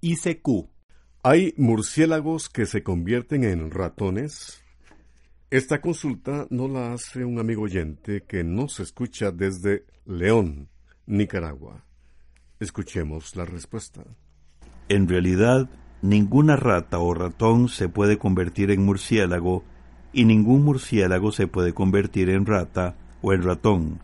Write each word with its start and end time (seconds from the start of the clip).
ICQ. 0.00 0.68
¿Hay 1.22 1.54
murciélagos 1.56 2.48
que 2.48 2.66
se 2.66 2.82
convierten 2.82 3.44
en 3.44 3.70
ratones? 3.70 4.62
Esta 5.50 5.80
consulta 5.80 6.46
no 6.50 6.68
la 6.68 6.92
hace 6.92 7.24
un 7.24 7.38
amigo 7.38 7.62
oyente 7.62 8.22
que 8.22 8.44
nos 8.44 8.80
escucha 8.80 9.30
desde 9.30 9.86
León, 10.04 10.68
Nicaragua. 11.06 11.84
Escuchemos 12.60 13.34
la 13.34 13.44
respuesta. 13.44 14.04
En 14.88 15.08
realidad, 15.08 15.68
ninguna 16.02 16.56
rata 16.56 16.98
o 16.98 17.14
ratón 17.14 17.68
se 17.68 17.88
puede 17.88 18.18
convertir 18.18 18.70
en 18.70 18.84
murciélago 18.84 19.64
y 20.12 20.24
ningún 20.24 20.64
murciélago 20.64 21.32
se 21.32 21.46
puede 21.46 21.72
convertir 21.72 22.30
en 22.30 22.46
rata 22.46 22.96
o 23.22 23.32
en 23.32 23.42
ratón. 23.42 24.00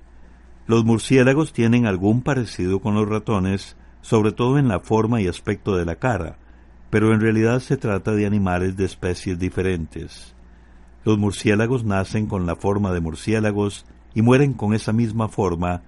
Los 0.66 0.84
murciélagos 0.84 1.52
tienen 1.52 1.86
algún 1.86 2.22
parecido 2.22 2.80
con 2.80 2.94
los 2.94 3.08
ratones, 3.08 3.76
sobre 4.04 4.32
todo 4.32 4.58
en 4.58 4.68
la 4.68 4.80
forma 4.80 5.22
y 5.22 5.28
aspecto 5.28 5.76
de 5.76 5.86
la 5.86 5.96
cara, 5.96 6.36
pero 6.90 7.14
en 7.14 7.22
realidad 7.22 7.60
se 7.60 7.78
trata 7.78 8.12
de 8.12 8.26
animales 8.26 8.76
de 8.76 8.84
especies 8.84 9.38
diferentes. 9.38 10.34
Los 11.06 11.16
murciélagos 11.16 11.84
nacen 11.84 12.26
con 12.26 12.44
la 12.44 12.54
forma 12.54 12.92
de 12.92 13.00
murciélagos 13.00 13.86
y 14.12 14.20
mueren 14.20 14.52
con 14.52 14.74
esa 14.74 14.92
misma 14.92 15.28
forma, 15.28 15.80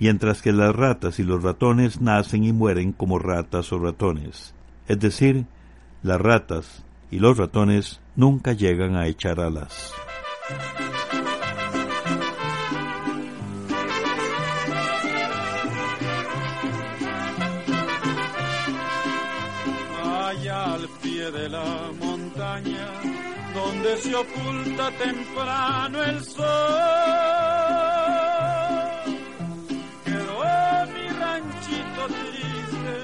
mientras 0.00 0.40
que 0.40 0.50
las 0.50 0.74
ratas 0.74 1.18
y 1.18 1.24
los 1.24 1.42
ratones 1.42 2.00
nacen 2.00 2.42
y 2.44 2.54
mueren 2.54 2.92
como 2.92 3.18
ratas 3.18 3.70
o 3.70 3.78
ratones. 3.78 4.54
Es 4.86 4.98
decir, 4.98 5.44
las 6.02 6.18
ratas, 6.18 6.86
y 7.10 7.18
los 7.18 7.36
ratones 7.36 8.00
nunca 8.16 8.54
llegan 8.54 8.96
a 8.96 9.08
echar 9.08 9.40
alas. 9.40 9.92
Pie 21.02 21.30
de 21.30 21.48
la 21.48 21.90
montaña, 22.00 22.88
donde 23.54 23.96
se 23.98 24.14
oculta 24.14 24.90
temprano 24.92 26.02
el 26.04 26.24
sol, 26.24 26.44
quedó 30.04 30.38
mi 30.94 31.08
ranchito 31.22 32.02
triste 32.18 32.94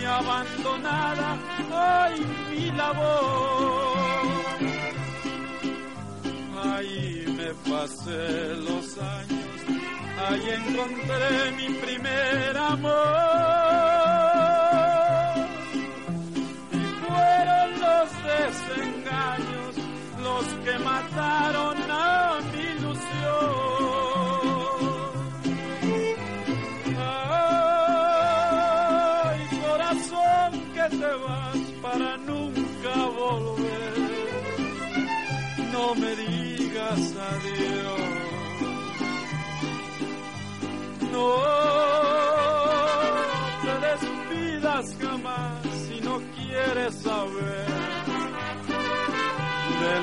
y 0.00 0.04
abandonada 0.04 1.38
ay 1.72 2.26
mi 2.50 2.70
labor. 2.72 3.98
Ahí 6.64 7.24
me 7.36 7.70
pasé 7.70 8.56
los 8.68 8.98
años, 8.98 9.56
ahí 10.26 10.44
encontré 10.58 11.52
mi 11.56 11.74
primer 11.74 12.56
amor. 12.56 14.23
Que 20.64 20.78
mataron 20.78 21.76
a 21.90 22.40
mi 22.52 22.60
ilusión. 22.60 23.64
te 30.88 31.14
vas 31.26 31.58
para 31.82 32.16
nunca 32.18 32.94
volver. 33.18 33.94
No 35.72 35.94
me 35.94 36.16
digas 36.16 37.14
adiós. 37.32 38.00
No 41.12 41.28
te 43.64 43.74
despidas 43.86 44.96
jamás 45.00 45.62
si 45.86 46.00
no 46.00 46.20
quieres 46.36 46.94
saber 47.02 47.73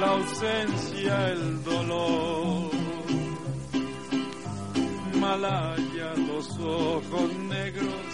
la 0.01 0.07
ausencia 0.07 1.29
el 1.29 1.63
dolor. 1.63 2.71
Malaya 5.19 6.09
los 6.29 6.47
ojos 6.59 7.29
negros 7.55 8.07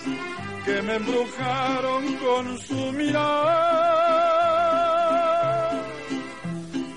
que 0.65 0.81
me 0.81 0.95
embrujaron 0.95 2.03
con 2.25 2.57
su 2.57 2.91
mirar. 2.91 3.23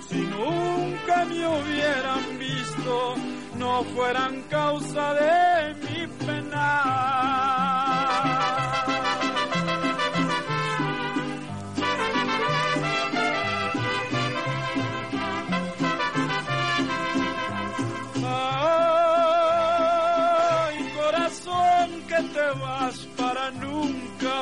Si 0.08 0.20
nunca 0.36 1.24
me 1.26 1.40
hubieran 1.54 2.38
visto, 2.40 3.14
no 3.58 3.84
fueran 3.94 4.42
causa 4.50 5.14
de 5.14 5.74
mi 5.84 6.06
pena. 6.26 7.59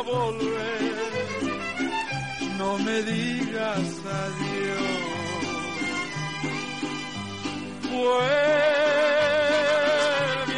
Volver. 0.03 0.95
No 2.59 2.79
me 2.79 3.03
digas 3.03 3.87
adiós. 4.21 5.19
Vuelve 7.91 8.29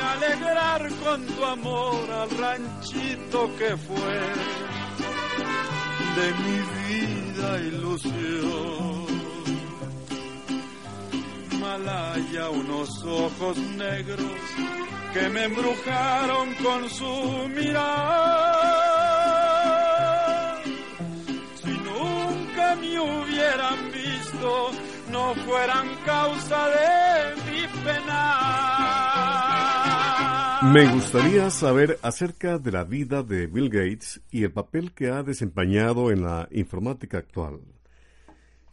a 0.00 0.12
alegrar 0.12 0.90
con 1.04 1.26
tu 1.26 1.44
amor 1.44 2.10
al 2.10 2.30
ranchito 2.30 3.50
que 3.58 3.76
fue 3.76 4.20
de 6.16 6.28
mi 6.42 6.58
vida 6.80 7.58
ilusión. 7.70 9.06
Malaya 11.60 12.48
unos 12.50 13.04
ojos 13.04 13.56
negros 13.58 14.20
que 15.12 15.28
me 15.28 15.44
embrujaron 15.44 16.54
con 16.54 16.88
su 16.88 17.48
mirar. 17.54 18.49
Hubieran 22.98 23.92
visto, 23.92 24.70
no 25.10 25.34
fueran 25.34 25.86
causa 26.04 26.68
de 26.68 27.36
mi 27.50 27.84
pena. 27.84 28.70
Me 30.62 30.92
gustaría 30.92 31.48
saber 31.50 31.98
acerca 32.02 32.58
de 32.58 32.70
la 32.70 32.84
vida 32.84 33.22
de 33.22 33.46
Bill 33.46 33.70
Gates 33.70 34.20
y 34.30 34.44
el 34.44 34.52
papel 34.52 34.92
que 34.92 35.08
ha 35.08 35.22
desempeñado 35.22 36.10
en 36.10 36.22
la 36.22 36.48
informática 36.50 37.16
actual. 37.18 37.60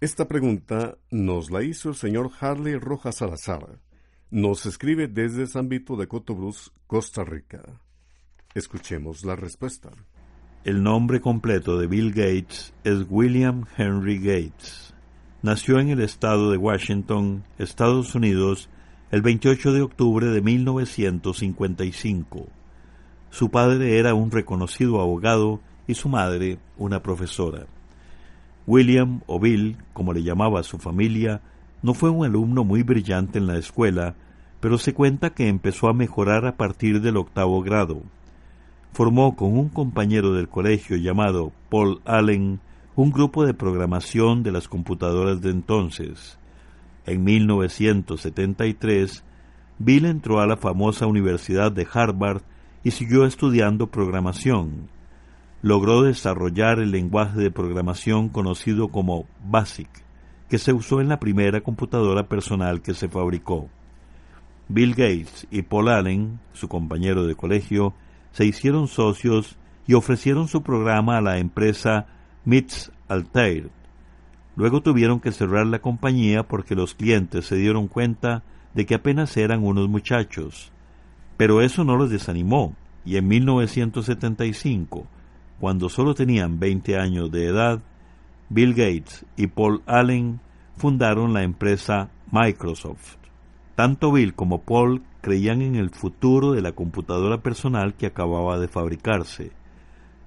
Esta 0.01 0.27
pregunta 0.27 0.97
nos 1.09 1.49
la 1.49 1.63
hizo 1.63 1.89
el 1.89 1.95
señor 1.95 2.29
Harley 2.39 2.75
Rojas 2.75 3.15
Salazar. 3.15 3.79
Nos 4.29 4.65
escribe 4.65 5.07
desde 5.07 5.47
San 5.47 5.69
Vito 5.69 5.95
de 5.95 6.07
Cotobruz, 6.07 6.73
Costa 6.85 7.23
Rica. 7.23 7.63
Escuchemos 8.53 9.23
la 9.23 9.35
respuesta. 9.37 9.89
El 10.67 10.83
nombre 10.83 11.21
completo 11.21 11.79
de 11.79 11.87
Bill 11.87 12.11
Gates 12.11 12.73
es 12.83 13.05
William 13.09 13.63
Henry 13.77 14.17
Gates. 14.17 14.93
Nació 15.41 15.79
en 15.79 15.87
el 15.87 16.01
estado 16.01 16.51
de 16.51 16.57
Washington, 16.57 17.45
Estados 17.57 18.15
Unidos, 18.15 18.69
el 19.09 19.21
28 19.21 19.71
de 19.71 19.81
octubre 19.81 20.27
de 20.27 20.41
1955. 20.41 22.47
Su 23.29 23.49
padre 23.49 23.97
era 23.97 24.13
un 24.13 24.29
reconocido 24.29 24.99
abogado 24.99 25.61
y 25.87 25.93
su 25.93 26.09
madre 26.09 26.59
una 26.77 27.01
profesora. 27.01 27.65
William, 28.65 29.21
o 29.25 29.39
Bill, 29.39 29.77
como 29.93 30.11
le 30.11 30.23
llamaba 30.23 30.63
su 30.63 30.79
familia, 30.79 31.39
no 31.81 31.93
fue 31.93 32.09
un 32.09 32.25
alumno 32.25 32.65
muy 32.65 32.83
brillante 32.83 33.39
en 33.39 33.47
la 33.47 33.57
escuela, 33.57 34.15
pero 34.59 34.77
se 34.77 34.93
cuenta 34.93 35.29
que 35.29 35.47
empezó 35.47 35.87
a 35.87 35.93
mejorar 35.93 36.45
a 36.45 36.57
partir 36.57 36.99
del 36.99 37.15
octavo 37.15 37.61
grado. 37.61 38.01
Formó 38.93 39.35
con 39.35 39.57
un 39.57 39.69
compañero 39.69 40.33
del 40.33 40.49
colegio 40.49 40.97
llamado 40.97 41.51
Paul 41.69 42.01
Allen 42.05 42.59
un 42.97 43.11
grupo 43.11 43.45
de 43.45 43.53
programación 43.53 44.41
de 44.41 44.51
las 44.51 44.67
computadoras 44.67 45.39
de 45.39 45.51
entonces. 45.51 46.39
En 47.05 47.23
1973, 47.23 49.23
Bill 49.77 50.05
entró 50.05 50.39
a 50.39 50.47
la 50.47 50.57
famosa 50.57 51.05
Universidad 51.05 51.71
de 51.71 51.87
Harvard 51.93 52.41
y 52.83 52.91
siguió 52.91 53.25
estudiando 53.25 53.87
programación. 53.87 54.89
logró 55.61 56.01
desarrollar 56.01 56.79
el 56.79 56.91
lenguaje 56.91 57.39
de 57.39 57.51
programación 57.51 58.29
conocido 58.29 58.87
como 58.87 59.25
BASIC, 59.45 59.89
que 60.49 60.57
se 60.57 60.73
usó 60.73 60.99
en 60.99 61.09
la 61.09 61.19
primera 61.19 61.61
computadora 61.61 62.27
personal 62.27 62.81
que 62.81 62.93
se 62.93 63.09
fabricó. 63.09 63.69
Bill 64.69 64.91
Gates 64.91 65.47
y 65.51 65.61
Paul 65.61 65.89
Allen, 65.89 66.39
su 66.53 66.67
compañero 66.67 67.25
de 67.25 67.35
colegio, 67.35 67.93
se 68.31 68.45
hicieron 68.45 68.87
socios 68.87 69.57
y 69.87 69.93
ofrecieron 69.93 70.47
su 70.47 70.61
programa 70.61 71.17
a 71.17 71.21
la 71.21 71.37
empresa 71.37 72.07
MITS 72.45 72.91
Altair. 73.07 73.69
Luego 74.55 74.81
tuvieron 74.81 75.19
que 75.19 75.31
cerrar 75.31 75.67
la 75.67 75.79
compañía 75.79 76.43
porque 76.43 76.75
los 76.75 76.95
clientes 76.95 77.45
se 77.45 77.55
dieron 77.55 77.87
cuenta 77.87 78.43
de 78.73 78.85
que 78.85 78.95
apenas 78.95 79.37
eran 79.37 79.63
unos 79.63 79.87
muchachos. 79.87 80.71
Pero 81.37 81.61
eso 81.61 81.83
no 81.83 81.95
los 81.95 82.09
desanimó, 82.09 82.75
y 83.05 83.17
en 83.17 83.27
1975, 83.27 85.05
cuando 85.59 85.89
solo 85.89 86.13
tenían 86.13 86.59
20 86.59 86.97
años 86.97 87.31
de 87.31 87.45
edad, 87.45 87.81
Bill 88.49 88.73
Gates 88.73 89.25
y 89.35 89.47
Paul 89.47 89.81
Allen 89.85 90.39
fundaron 90.77 91.33
la 91.33 91.43
empresa 91.43 92.09
Microsoft. 92.31 93.15
Tanto 93.75 94.11
Bill 94.11 94.33
como 94.33 94.61
Paul 94.61 95.03
creían 95.27 95.61
en 95.61 95.75
el 95.75 95.89
futuro 95.89 96.53
de 96.53 96.61
la 96.61 96.71
computadora 96.71 97.41
personal 97.41 97.95
que 97.95 98.05
acababa 98.05 98.57
de 98.59 98.69
fabricarse. 98.69 99.51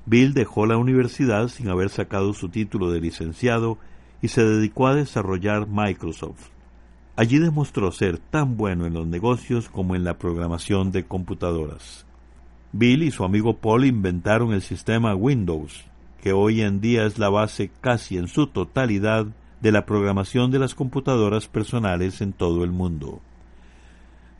Bill 0.04 0.34
dejó 0.34 0.66
la 0.66 0.76
universidad 0.76 1.48
sin 1.48 1.70
haber 1.70 1.88
sacado 1.88 2.34
su 2.34 2.50
título 2.50 2.90
de 2.90 3.00
licenciado 3.00 3.78
y 4.20 4.28
se 4.28 4.44
dedicó 4.44 4.88
a 4.88 4.94
desarrollar 4.94 5.66
Microsoft. 5.68 6.50
Allí 7.16 7.38
demostró 7.38 7.92
ser 7.92 8.18
tan 8.18 8.58
bueno 8.58 8.84
en 8.84 8.92
los 8.92 9.06
negocios 9.06 9.70
como 9.70 9.96
en 9.96 10.04
la 10.04 10.18
programación 10.18 10.92
de 10.92 11.06
computadoras. 11.06 12.04
Bill 12.72 13.02
y 13.02 13.10
su 13.10 13.24
amigo 13.24 13.56
Paul 13.56 13.86
inventaron 13.86 14.52
el 14.52 14.60
sistema 14.60 15.14
Windows, 15.14 15.86
que 16.20 16.34
hoy 16.34 16.60
en 16.60 16.82
día 16.82 17.06
es 17.06 17.18
la 17.18 17.30
base 17.30 17.70
casi 17.80 18.18
en 18.18 18.28
su 18.28 18.48
totalidad 18.48 19.28
de 19.62 19.72
la 19.72 19.86
programación 19.86 20.50
de 20.50 20.58
las 20.58 20.74
computadoras 20.74 21.48
personales 21.48 22.20
en 22.20 22.34
todo 22.34 22.64
el 22.64 22.70
mundo. 22.70 23.22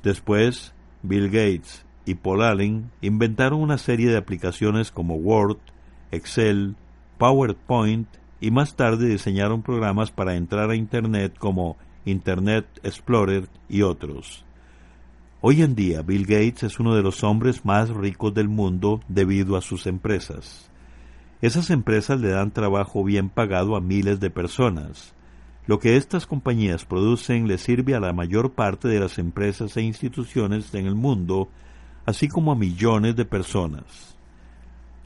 Después, 0.02 0.72
Bill 1.02 1.26
Gates 1.26 1.84
y 2.06 2.14
Paul 2.14 2.42
Allen 2.42 2.90
inventaron 3.00 3.60
una 3.60 3.78
serie 3.78 4.10
de 4.10 4.16
aplicaciones 4.16 4.90
como 4.90 5.14
Word, 5.14 5.58
Excel, 6.10 6.76
PowerPoint 7.18 8.08
y 8.40 8.50
más 8.50 8.74
tarde 8.74 9.08
diseñaron 9.08 9.62
programas 9.62 10.10
para 10.10 10.34
entrar 10.34 10.70
a 10.70 10.76
Internet 10.76 11.36
como 11.38 11.76
Internet 12.04 12.66
Explorer 12.82 13.48
y 13.68 13.82
otros. 13.82 14.44
Hoy 15.42 15.62
en 15.62 15.74
día 15.74 16.02
Bill 16.02 16.26
Gates 16.26 16.62
es 16.64 16.80
uno 16.80 16.94
de 16.94 17.02
los 17.02 17.22
hombres 17.22 17.64
más 17.64 17.90
ricos 17.90 18.32
del 18.34 18.48
mundo 18.48 19.00
debido 19.08 19.56
a 19.56 19.60
sus 19.60 19.86
empresas. 19.86 20.70
Esas 21.42 21.70
empresas 21.70 22.20
le 22.20 22.28
dan 22.28 22.50
trabajo 22.50 23.04
bien 23.04 23.28
pagado 23.28 23.76
a 23.76 23.80
miles 23.80 24.20
de 24.20 24.30
personas. 24.30 25.14
Lo 25.70 25.78
que 25.78 25.96
estas 25.96 26.26
compañías 26.26 26.84
producen 26.84 27.46
le 27.46 27.56
sirve 27.56 27.94
a 27.94 28.00
la 28.00 28.12
mayor 28.12 28.54
parte 28.54 28.88
de 28.88 28.98
las 28.98 29.20
empresas 29.20 29.76
e 29.76 29.82
instituciones 29.82 30.74
en 30.74 30.84
el 30.84 30.96
mundo, 30.96 31.48
así 32.06 32.26
como 32.26 32.50
a 32.50 32.56
millones 32.56 33.14
de 33.14 33.24
personas. 33.24 34.16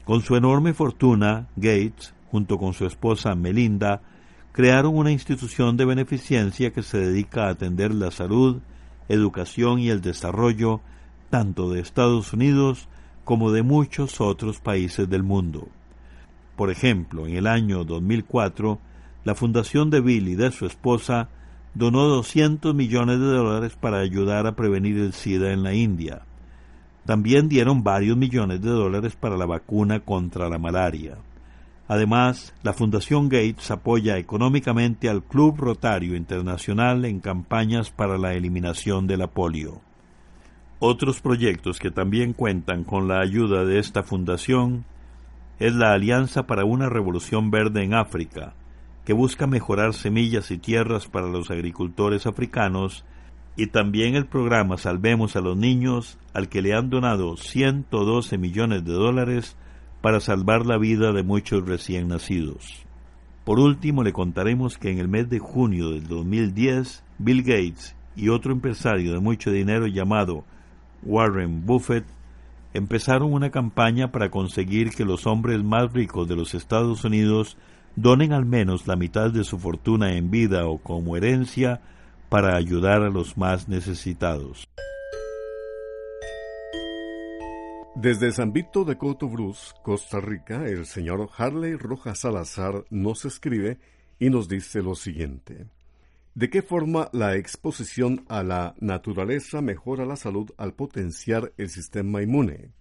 Con 0.05 0.23
su 0.23 0.35
enorme 0.35 0.73
fortuna, 0.73 1.49
Gates, 1.55 2.15
junto 2.31 2.57
con 2.57 2.73
su 2.73 2.87
esposa 2.87 3.35
Melinda, 3.35 4.01
crearon 4.53 4.97
una 4.97 5.11
institución 5.11 5.77
de 5.77 5.85
beneficencia 5.85 6.73
que 6.73 6.81
se 6.81 6.97
dedica 6.97 7.45
a 7.45 7.49
atender 7.49 7.93
la 7.93 8.09
salud, 8.09 8.59
educación 9.07 9.77
y 9.77 9.89
el 9.89 10.01
desarrollo 10.01 10.81
tanto 11.29 11.69
de 11.69 11.79
Estados 11.79 12.33
Unidos 12.33 12.87
como 13.23 13.51
de 13.51 13.61
muchos 13.61 14.19
otros 14.19 14.61
países 14.61 15.07
del 15.07 15.21
mundo. 15.21 15.67
Por 16.55 16.71
ejemplo, 16.71 17.27
en 17.27 17.35
el 17.35 17.45
año 17.45 17.83
2004, 17.83 18.79
la 19.25 19.35
fundación 19.35 19.89
de 19.89 19.99
Bill 19.99 20.29
y 20.29 20.35
de 20.35 20.51
su 20.51 20.65
esposa 20.65 21.29
donó 21.73 22.05
200 22.05 22.73
millones 22.73 23.19
de 23.19 23.25
dólares 23.25 23.75
para 23.75 23.99
ayudar 23.99 24.47
a 24.47 24.55
prevenir 24.55 24.97
el 24.97 25.13
SIDA 25.13 25.51
en 25.51 25.63
la 25.63 25.73
India. 25.73 26.21
También 27.05 27.49
dieron 27.49 27.83
varios 27.83 28.15
millones 28.17 28.61
de 28.61 28.69
dólares 28.69 29.15
para 29.15 29.35
la 29.35 29.45
vacuna 29.45 29.99
contra 29.99 30.47
la 30.47 30.57
malaria. 30.57 31.17
Además, 31.87 32.53
la 32.63 32.73
Fundación 32.73 33.29
Gates 33.29 33.69
apoya 33.69 34.17
económicamente 34.17 35.09
al 35.09 35.23
Club 35.23 35.57
Rotario 35.57 36.15
Internacional 36.15 37.05
en 37.05 37.19
campañas 37.19 37.91
para 37.91 38.17
la 38.17 38.33
eliminación 38.33 39.05
de 39.05 39.17
la 39.17 39.27
polio. 39.27 39.81
Otros 40.79 41.19
proyectos 41.19 41.79
que 41.79 41.91
también 41.91 42.33
cuentan 42.33 42.83
con 42.83 43.07
la 43.07 43.19
ayuda 43.21 43.65
de 43.65 43.79
esta 43.79 44.03
fundación 44.03 44.85
es 45.59 45.73
la 45.73 45.93
Alianza 45.93 46.47
para 46.47 46.65
una 46.65 46.89
Revolución 46.89 47.49
Verde 47.51 47.83
en 47.83 47.93
África, 47.93 48.53
que 49.05 49.13
busca 49.13 49.47
mejorar 49.47 49.93
semillas 49.93 50.49
y 50.51 50.57
tierras 50.57 51.07
para 51.07 51.27
los 51.27 51.51
agricultores 51.51 52.25
africanos, 52.25 53.05
y 53.55 53.67
también 53.67 54.15
el 54.15 54.25
programa 54.25 54.77
Salvemos 54.77 55.35
a 55.35 55.41
los 55.41 55.55
Niños, 55.55 56.17
al 56.33 56.49
que 56.49 56.61
le 56.61 56.73
han 56.73 56.89
donado 56.89 57.37
112 57.37 58.37
millones 58.37 58.83
de 58.83 58.91
dólares 58.91 59.55
para 60.01 60.19
salvar 60.19 60.65
la 60.65 60.77
vida 60.77 61.13
de 61.13 61.23
muchos 61.23 61.65
recién 61.65 62.07
nacidos. 62.07 62.83
Por 63.45 63.59
último, 63.59 64.03
le 64.03 64.11
contaremos 64.11 64.77
que 64.77 64.89
en 64.89 64.97
el 64.97 65.07
mes 65.07 65.29
de 65.29 65.39
junio 65.39 65.91
del 65.91 66.07
2010, 66.07 67.03
Bill 67.19 67.43
Gates 67.43 67.95
y 68.15 68.29
otro 68.29 68.51
empresario 68.51 69.13
de 69.13 69.19
mucho 69.19 69.51
dinero 69.51 69.85
llamado 69.87 70.43
Warren 71.03 71.65
Buffett 71.65 72.05
empezaron 72.73 73.31
una 73.31 73.51
campaña 73.51 74.11
para 74.11 74.31
conseguir 74.31 74.89
que 74.89 75.05
los 75.05 75.27
hombres 75.27 75.63
más 75.63 75.93
ricos 75.93 76.27
de 76.27 76.35
los 76.35 76.55
Estados 76.55 77.05
Unidos 77.05 77.55
donen 77.95 78.33
al 78.33 78.45
menos 78.45 78.87
la 78.87 78.95
mitad 78.95 79.31
de 79.31 79.43
su 79.43 79.57
fortuna 79.59 80.15
en 80.15 80.29
vida 80.29 80.67
o 80.67 80.77
como 80.77 81.15
herencia 81.15 81.81
para 82.29 82.55
ayudar 82.55 83.01
a 83.03 83.09
los 83.09 83.37
más 83.37 83.67
necesitados. 83.67 84.67
Desde 87.95 88.33
San 88.33 88.51
Vito 88.51 88.83
de 88.83 88.97
Cotobruz, 88.97 89.73
Costa 89.81 90.19
Rica, 90.19 90.65
el 90.67 90.85
señor 90.85 91.29
Harley 91.37 91.75
Rojas 91.75 92.19
Salazar 92.19 92.83
nos 92.89 93.23
escribe 93.23 93.79
y 94.19 94.29
nos 94.29 94.49
dice 94.49 94.81
lo 94.81 94.95
siguiente. 94.95 95.67
¿De 96.33 96.49
qué 96.49 96.61
forma 96.61 97.09
la 97.13 97.37
exposición 97.37 98.25
a 98.27 98.43
la 98.43 98.75
naturaleza 98.81 99.61
mejora 99.61 100.05
la 100.05 100.17
salud 100.17 100.51
al 100.57 100.73
potenciar 100.73 101.53
el 101.57 101.69
sistema 101.69 102.21
inmune? 102.21 102.71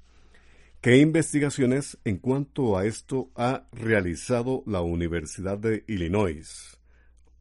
¿Qué 0.85 0.99
investigaciones 0.99 1.97
en 2.05 2.19
cuanto 2.19 2.77
a 2.77 2.85
esto 2.85 3.31
ha 3.37 3.63
realizado 3.73 4.63
la 4.67 4.83
Universidad 4.83 5.57
de 5.57 5.83
Illinois? 5.89 6.79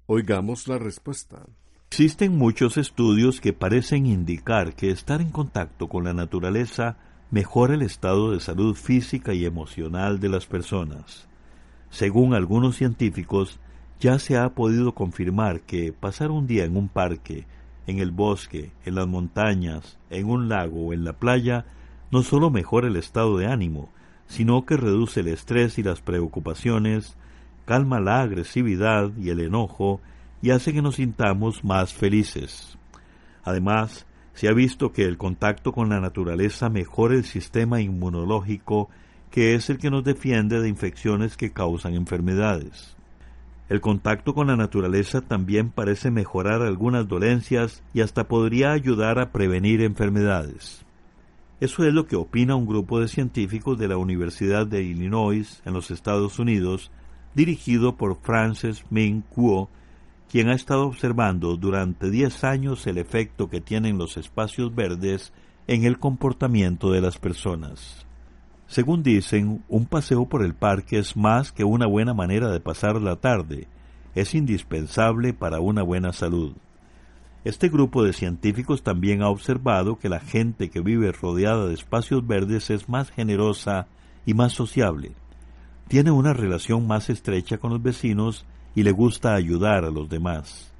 Oigamos 0.05 0.69
la 0.69 0.79
respuesta. 0.79 1.45
Existen 1.89 2.37
muchos 2.37 2.77
estudios 2.77 3.41
que 3.41 3.51
parecen 3.51 4.05
indicar 4.05 4.75
que 4.75 4.91
estar 4.91 5.19
en 5.19 5.29
contacto 5.29 5.89
con 5.89 6.05
la 6.05 6.13
naturaleza 6.13 6.95
mejora 7.31 7.73
el 7.73 7.81
estado 7.81 8.31
de 8.31 8.39
salud 8.39 8.75
física 8.75 9.33
y 9.33 9.43
emocional 9.43 10.21
de 10.21 10.29
las 10.29 10.45
personas. 10.45 11.27
Según 11.89 12.35
algunos 12.35 12.77
científicos, 12.77 13.59
ya 13.99 14.19
se 14.19 14.37
ha 14.37 14.55
podido 14.55 14.95
confirmar 14.95 15.59
que 15.63 15.91
pasar 15.91 16.31
un 16.31 16.47
día 16.47 16.63
en 16.63 16.77
un 16.77 16.87
parque, 16.87 17.45
en 17.87 17.99
el 17.99 18.11
bosque, 18.11 18.71
en 18.85 18.95
las 18.95 19.07
montañas, 19.07 19.99
en 20.09 20.29
un 20.29 20.47
lago 20.47 20.87
o 20.87 20.93
en 20.93 21.03
la 21.03 21.19
playa, 21.19 21.65
no 22.13 22.21
solo 22.21 22.51
mejora 22.51 22.87
el 22.87 22.95
estado 22.95 23.39
de 23.39 23.47
ánimo, 23.47 23.89
sino 24.27 24.67
que 24.67 24.77
reduce 24.77 25.21
el 25.21 25.29
estrés 25.29 25.79
y 25.79 25.83
las 25.83 25.99
preocupaciones, 26.01 27.17
calma 27.65 27.99
la 27.99 28.21
agresividad 28.21 29.09
y 29.17 29.31
el 29.31 29.39
enojo 29.39 29.99
y 30.39 30.51
hace 30.51 30.73
que 30.73 30.83
nos 30.83 30.97
sintamos 30.97 31.63
más 31.63 31.91
felices. 31.91 32.77
Además, 33.43 34.05
se 34.35 34.47
ha 34.47 34.53
visto 34.53 34.91
que 34.91 35.05
el 35.05 35.17
contacto 35.17 35.71
con 35.71 35.89
la 35.89 35.99
naturaleza 35.99 36.69
mejora 36.69 37.15
el 37.15 37.25
sistema 37.25 37.81
inmunológico, 37.81 38.89
que 39.31 39.55
es 39.55 39.71
el 39.71 39.79
que 39.79 39.89
nos 39.89 40.03
defiende 40.03 40.61
de 40.61 40.69
infecciones 40.69 41.35
que 41.35 41.51
causan 41.51 41.95
enfermedades. 41.95 42.95
El 43.69 43.81
contacto 43.81 44.35
con 44.35 44.45
la 44.45 44.55
naturaleza 44.55 45.21
también 45.21 45.71
parece 45.71 46.11
mejorar 46.11 46.61
algunas 46.61 47.07
dolencias 47.07 47.81
y 47.91 48.01
hasta 48.01 48.27
podría 48.27 48.71
ayudar 48.71 49.17
a 49.17 49.31
prevenir 49.31 49.81
enfermedades. 49.81 50.85
Eso 51.63 51.85
es 51.85 51.93
lo 51.93 52.07
que 52.07 52.17
opina 52.17 52.57
un 52.57 52.65
grupo 52.65 52.99
de 52.99 53.07
científicos 53.07 53.79
de 53.79 53.87
la 53.87 53.95
Universidad 53.95 54.67
de 54.67 54.83
Illinois 54.83 55.61
en 55.63 55.71
los 55.71 55.91
Estados 55.91 56.37
Unidos, 56.37 56.91
dirigido 57.35 57.95
por 57.95 58.19
Francis 58.21 58.83
Ming 58.89 59.21
Kuo, 59.21 59.69
quien 60.29 60.49
ha 60.49 60.55
estado 60.55 60.85
observando 60.85 61.55
durante 61.55 62.11
10 62.11 62.43
años 62.43 62.85
el 62.85 62.97
efecto 62.97 63.49
que 63.49 63.61
tienen 63.61 63.97
los 63.97 64.17
espacios 64.17 64.75
verdes 64.75 65.31
en 65.67 65.85
el 65.85 65.99
comportamiento 65.99 66.91
de 66.91 66.99
las 66.99 67.17
personas. 67.17 68.05
Según 68.67 69.01
dicen, 69.01 69.63
un 69.69 69.85
paseo 69.85 70.25
por 70.25 70.43
el 70.43 70.55
parque 70.55 70.99
es 70.99 71.15
más 71.15 71.53
que 71.53 71.63
una 71.63 71.87
buena 71.87 72.13
manera 72.13 72.51
de 72.51 72.59
pasar 72.59 73.01
la 73.01 73.15
tarde, 73.15 73.69
es 74.15 74.35
indispensable 74.35 75.33
para 75.33 75.61
una 75.61 75.81
buena 75.81 76.11
salud. 76.11 76.51
Este 77.43 77.67
grupo 77.67 78.05
de 78.05 78.13
científicos 78.13 78.83
también 78.83 79.21
ha 79.21 79.27
observado 79.27 79.99
que 79.99 80.07
la 80.07 80.21
gente 80.21 80.69
que 80.69 80.79
vive 80.79 81.11
rodeada 81.11 81.67
de 81.67 81.73
espacios 81.73 82.25
verdes 82.25 82.69
es 82.69 82.87
más 82.87 83.11
generosa 83.11 83.87
y 84.25 84.33
más 84.33 84.53
sociable. 84.53 85.11
tiene 85.89 86.11
una 86.11 86.31
relación 86.31 86.87
más 86.87 87.09
estrecha 87.09 87.57
con 87.57 87.71
los 87.71 87.83
vecinos 87.83 88.45
y 88.73 88.83
le 88.83 88.91
gusta 88.91 89.35
ayudar 89.35 89.83
a 89.83 89.91
los 89.91 90.07
demás. 90.07 90.71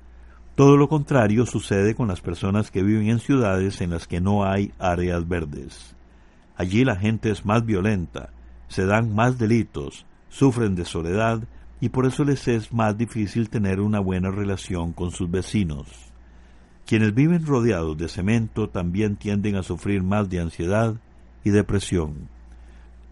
Todo 0.55 0.77
lo 0.77 0.87
contrario 0.87 1.45
sucede 1.45 1.93
con 1.93 2.07
las 2.07 2.21
personas 2.21 2.71
que 2.71 2.81
viven 2.81 3.09
en 3.09 3.19
ciudades 3.19 3.81
en 3.81 3.89
las 3.89 4.07
que 4.07 4.21
no 4.21 4.45
hay 4.45 4.71
áreas 4.79 5.27
verdes. 5.27 5.95
Allí 6.55 6.85
la 6.85 6.95
gente 6.95 7.29
es 7.29 7.45
más 7.45 7.65
violenta, 7.65 8.29
se 8.69 8.85
dan 8.85 9.13
más 9.13 9.37
delitos, 9.37 10.05
sufren 10.29 10.75
de 10.75 10.85
soledad 10.85 11.43
y 11.81 11.89
por 11.89 12.05
eso 12.05 12.23
les 12.23 12.47
es 12.47 12.71
más 12.71 12.97
difícil 12.97 13.49
tener 13.49 13.81
una 13.81 13.99
buena 13.99 14.31
relación 14.31 14.93
con 14.93 15.11
sus 15.11 15.29
vecinos. 15.29 16.12
Quienes 16.85 17.13
viven 17.13 17.45
rodeados 17.45 17.97
de 17.97 18.09
cemento 18.09 18.69
también 18.69 19.15
tienden 19.15 19.55
a 19.55 19.63
sufrir 19.63 20.03
más 20.03 20.29
de 20.29 20.39
ansiedad 20.39 20.95
y 21.43 21.51
depresión. 21.51 22.27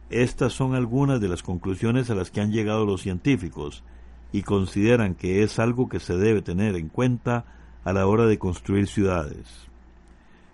Estas 0.09 0.51
son 0.51 0.75
algunas 0.75 1.21
de 1.21 1.29
las 1.29 1.41
conclusiones 1.41 2.09
a 2.09 2.15
las 2.15 2.31
que 2.31 2.41
han 2.41 2.51
llegado 2.51 2.85
los 2.85 3.01
científicos 3.01 3.83
y 4.33 4.43
consideran 4.43 5.15
que 5.15 5.41
es 5.41 5.57
algo 5.57 5.87
que 5.87 6.01
se 6.01 6.17
debe 6.17 6.41
tener 6.41 6.75
en 6.75 6.89
cuenta 6.89 7.45
a 7.85 7.93
la 7.93 8.05
hora 8.07 8.25
de 8.25 8.37
construir 8.37 8.87
ciudades. 8.87 9.69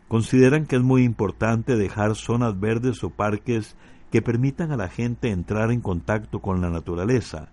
Consideran 0.07 0.67
que 0.67 0.75
es 0.75 0.83
muy 0.83 1.03
importante 1.03 1.75
dejar 1.75 2.15
zonas 2.15 2.59
verdes 2.59 3.03
o 3.03 3.09
parques 3.09 3.75
que 4.11 4.21
permitan 4.21 4.71
a 4.71 4.77
la 4.77 4.89
gente 4.89 5.31
entrar 5.31 5.71
en 5.71 5.81
contacto 5.81 6.39
con 6.39 6.61
la 6.61 6.69
naturaleza, 6.69 7.49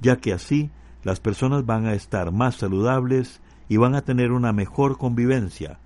ya 0.00 0.16
que 0.16 0.32
así 0.32 0.70
las 1.04 1.20
personas 1.20 1.66
van 1.66 1.84
a 1.84 1.92
estar 1.92 2.32
más 2.32 2.56
saludables 2.56 3.41
y 3.72 3.78
van 3.78 3.94
a 3.94 4.04
tener 4.04 4.32
una 4.32 4.52
mejor 4.52 4.98
convivencia, 4.98 5.78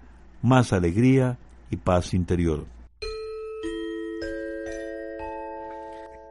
más 0.42 0.72
alegría 0.72 1.38
y 1.70 1.76
paz 1.76 2.14
interior. 2.14 2.66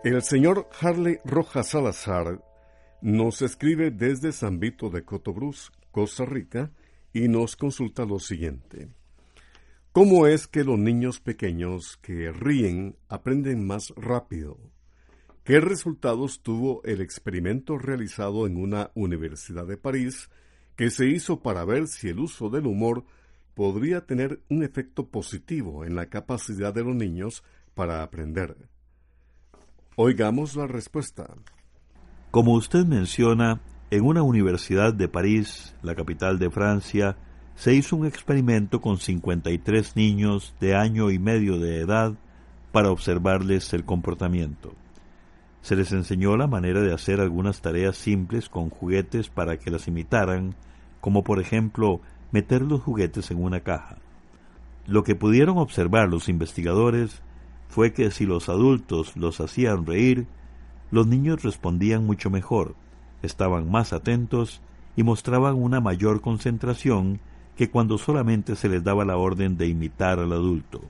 El 0.04 0.22
señor 0.22 0.68
Harley 0.82 1.20
Rojas 1.24 1.70
Salazar 1.70 2.44
nos 3.02 3.42
escribe 3.42 3.90
desde 3.90 4.34
San 4.34 4.60
Vito 4.60 4.90
de 4.90 5.06
Cotobruz, 5.06 5.72
Costa 5.92 6.26
Rica, 6.26 6.72
y 7.14 7.30
nos 7.30 7.56
consulta 7.56 8.04
lo 8.04 8.20
siguiente. 8.20 8.90
¿Cómo 9.94 10.28
es 10.28 10.48
que 10.48 10.66
los 10.66 10.78
niños 10.78 11.22
pequeños 11.22 11.98
que 12.02 12.34
ríen 12.34 12.98
aprenden 13.08 13.66
más 13.66 13.94
rápido? 13.96 14.58
¿Qué 15.46 15.62
resultados 15.62 16.42
tuvo 16.42 16.84
el 16.84 17.00
experimento 17.00 17.78
realizado 17.78 18.46
en 18.46 18.58
una 18.58 18.92
universidad 18.94 19.66
de 19.66 19.78
París 19.78 20.30
que 20.76 20.90
se 20.90 21.08
hizo 21.08 21.40
para 21.40 21.66
ver 21.66 21.88
si 21.88 22.10
el 22.10 22.20
uso 22.20 22.50
del 22.50 22.68
humor 22.68 23.06
podría 23.54 24.06
tener 24.06 24.42
un 24.50 24.64
efecto 24.64 25.08
positivo 25.08 25.86
en 25.86 25.96
la 25.96 26.08
capacidad 26.08 26.74
de 26.74 26.84
los 26.84 26.96
niños 26.96 27.44
para 27.74 28.04
aprender? 28.04 28.56
Oigamos 29.96 30.56
la 30.56 30.68
respuesta. 30.68 31.34
Como 32.32 32.54
usted 32.54 32.86
menciona, 32.86 33.62
en 33.92 34.04
una 34.04 34.24
universidad 34.24 34.94
de 34.94 35.08
París, 35.08 35.74
la 35.82 35.96
capital 35.96 36.38
de 36.38 36.50
Francia, 36.50 37.16
se 37.56 37.74
hizo 37.74 37.96
un 37.96 38.06
experimento 38.06 38.82
con 38.82 38.98
53 38.98 39.96
niños 39.96 40.54
de 40.60 40.76
año 40.76 41.12
y 41.12 41.20
medio 41.20 41.60
de 41.60 41.80
edad 41.80 42.14
para 42.74 42.92
observarles 42.92 43.74
el 43.74 43.86
comportamiento. 43.86 44.74
Se 45.66 45.76
les 45.76 45.92
enseñó 45.94 46.38
la 46.38 46.46
manera 46.46 46.82
de 46.82 46.94
hacer 46.94 47.20
algunas 47.20 47.60
tareas 47.62 47.98
simples 47.98 48.50
con 48.50 48.70
juguetes 48.70 49.30
para 49.30 49.58
que 49.58 49.72
las 49.72 49.88
imitaran, 49.88 50.54
como 51.02 51.24
por 51.24 51.40
ejemplo 51.40 52.02
meter 52.32 52.62
los 52.62 52.84
juguetes 52.84 53.32
en 53.32 53.44
una 53.44 53.62
caja. 53.62 53.98
Lo 54.86 55.04
que 55.04 55.16
pudieron 55.16 55.58
observar 55.58 56.08
los 56.08 56.30
investigadores 56.30 57.24
fue 57.68 57.94
que 57.94 58.12
si 58.12 58.28
los 58.28 58.48
adultos 58.48 59.18
los 59.18 59.40
hacían 59.42 59.88
reír, 59.88 60.28
los 60.92 61.08
niños 61.08 61.42
respondían 61.42 62.06
mucho 62.06 62.30
mejor, 62.30 62.76
estaban 63.24 63.68
más 63.72 63.92
atentos 63.92 64.62
y 64.96 65.02
mostraban 65.02 65.56
una 65.56 65.82
mayor 65.82 66.22
concentración 66.22 67.20
que 67.58 67.72
cuando 67.72 67.98
solamente 67.98 68.56
se 68.56 68.70
les 68.70 68.84
daba 68.84 69.04
la 69.04 69.18
orden 69.18 69.58
de 69.58 69.68
imitar 69.68 70.20
al 70.20 70.32
adulto. 70.32 70.82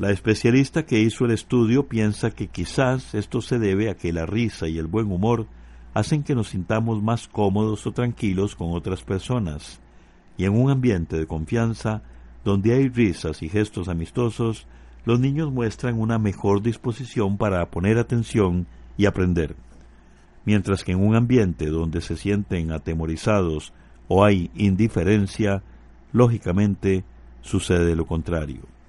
La 0.00 0.10
especialista 0.10 0.86
que 0.86 0.98
hizo 0.98 1.26
el 1.26 1.30
estudio 1.30 1.86
piensa 1.86 2.30
que 2.30 2.46
quizás 2.46 3.14
esto 3.14 3.42
se 3.42 3.58
debe 3.58 3.90
a 3.90 3.96
que 3.98 4.14
la 4.14 4.24
risa 4.24 4.66
y 4.66 4.78
el 4.78 4.86
buen 4.86 5.12
humor 5.12 5.46
hacen 5.92 6.22
que 6.22 6.34
nos 6.34 6.48
sintamos 6.48 7.02
más 7.02 7.28
cómodos 7.28 7.86
o 7.86 7.92
tranquilos 7.92 8.56
con 8.56 8.72
otras 8.72 9.02
personas, 9.02 9.78
y 10.38 10.46
en 10.46 10.58
un 10.58 10.70
ambiente 10.70 11.18
de 11.18 11.26
confianza, 11.26 12.00
donde 12.46 12.72
hay 12.72 12.88
risas 12.88 13.42
y 13.42 13.50
gestos 13.50 13.90
amistosos, 13.90 14.66
los 15.04 15.20
niños 15.20 15.52
muestran 15.52 16.00
una 16.00 16.18
mejor 16.18 16.62
disposición 16.62 17.36
para 17.36 17.70
poner 17.70 17.98
atención 17.98 18.66
y 18.96 19.04
aprender. 19.04 19.54
Mientras 20.46 20.82
que 20.82 20.92
en 20.92 21.06
un 21.06 21.14
ambiente 21.14 21.66
donde 21.66 22.00
se 22.00 22.16
sienten 22.16 22.72
atemorizados 22.72 23.74
o 24.08 24.24
hay 24.24 24.50
indiferencia, 24.54 25.62
lógicamente 26.10 27.04
sucede 27.42 27.94
lo 27.94 28.06
contrario. 28.06 28.79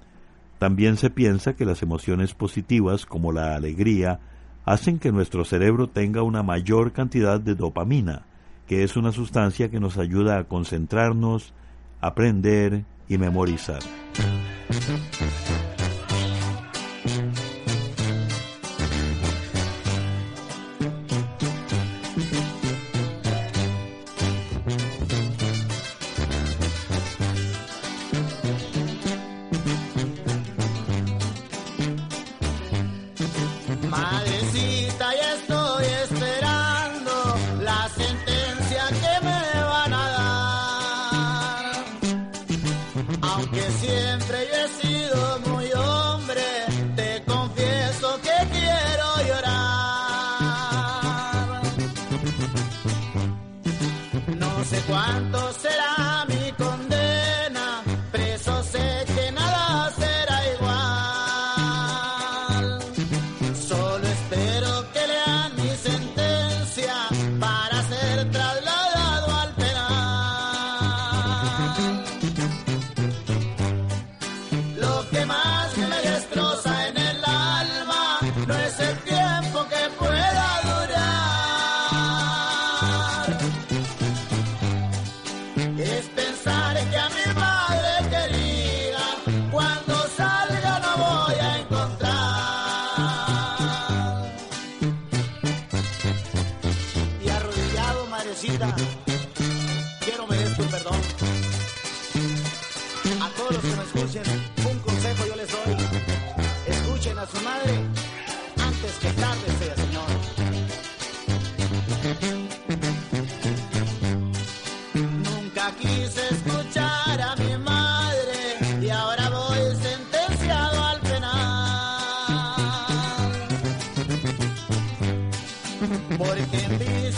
También 0.62 0.96
se 0.96 1.10
piensa 1.10 1.56
que 1.56 1.64
las 1.64 1.82
emociones 1.82 2.34
positivas 2.34 3.04
como 3.04 3.32
la 3.32 3.56
alegría 3.56 4.20
hacen 4.64 5.00
que 5.00 5.10
nuestro 5.10 5.44
cerebro 5.44 5.88
tenga 5.88 6.22
una 6.22 6.44
mayor 6.44 6.92
cantidad 6.92 7.40
de 7.40 7.56
dopamina, 7.56 8.26
que 8.68 8.84
es 8.84 8.96
una 8.96 9.10
sustancia 9.10 9.72
que 9.72 9.80
nos 9.80 9.98
ayuda 9.98 10.38
a 10.38 10.44
concentrarnos, 10.44 11.52
aprender 12.00 12.84
y 13.08 13.18
memorizar. 13.18 13.80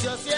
Años 0.06 0.33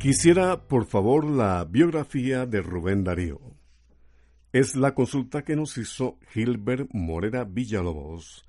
Quisiera, 0.00 0.66
por 0.66 0.86
favor, 0.86 1.26
la 1.26 1.62
biografía 1.66 2.46
de 2.46 2.62
Rubén 2.62 3.04
Darío. 3.04 3.38
Es 4.50 4.74
la 4.74 4.94
consulta 4.94 5.42
que 5.42 5.56
nos 5.56 5.76
hizo 5.76 6.18
Gilbert 6.32 6.88
Morera 6.94 7.44
Villalobos, 7.44 8.48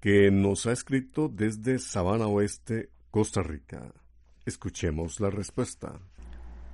que 0.00 0.32
nos 0.32 0.66
ha 0.66 0.72
escrito 0.72 1.28
desde 1.28 1.78
Sabana 1.78 2.26
Oeste, 2.26 2.90
Costa 3.12 3.44
Rica. 3.44 3.92
Escuchemos 4.44 5.20
la 5.20 5.30
respuesta. 5.30 6.00